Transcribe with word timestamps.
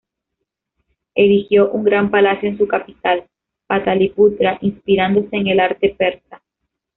Erigió 1.13 1.69
un 1.69 1.83
gran 1.83 2.09
palacio 2.09 2.49
en 2.49 2.57
su 2.57 2.67
capital, 2.67 3.27
Pataliputra, 3.67 4.57
inspirándose 4.61 5.35
en 5.35 5.45
el 5.49 5.59
arte 5.59 5.89
persa. 5.95 6.41